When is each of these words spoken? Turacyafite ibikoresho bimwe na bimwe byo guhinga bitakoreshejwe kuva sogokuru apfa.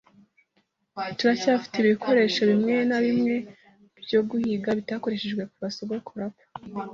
Turacyafite 1.17 1.75
ibikoresho 1.81 2.41
bimwe 2.51 2.75
na 2.89 2.97
bimwe 3.05 3.35
byo 4.03 4.19
guhinga 4.29 4.69
bitakoreshejwe 4.77 5.43
kuva 5.51 5.67
sogokuru 5.75 6.21
apfa. 6.29 6.45